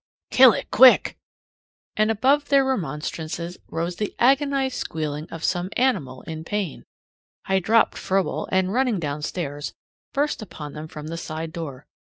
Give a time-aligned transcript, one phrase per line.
[0.31, 1.15] "Kill it quick!"
[1.95, 6.85] And above their remonstrances rose the agonized squealing of some animal in pain.
[7.45, 9.75] I dropped Froebel and, running downstairs,
[10.11, 11.85] burst upon them from the side door.